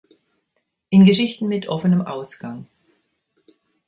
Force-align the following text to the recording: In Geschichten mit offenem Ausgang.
In 0.89 1.05
Geschichten 1.05 1.47
mit 1.47 1.67
offenem 1.69 2.01
Ausgang. 2.01 2.65